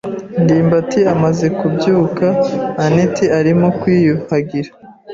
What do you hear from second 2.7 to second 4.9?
anet arimo kwiyuhagira.